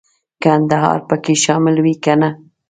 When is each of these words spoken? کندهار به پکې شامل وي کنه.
کندهار 0.43 0.99
به 1.01 1.05
پکې 1.19 1.35
شامل 1.43 1.75
وي 1.83 1.95
کنه. 2.03 2.29